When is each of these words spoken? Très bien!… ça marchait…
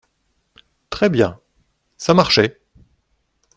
Très 0.89 1.11
bien!… 1.11 1.39
ça 1.95 2.15
marchait… 2.15 2.59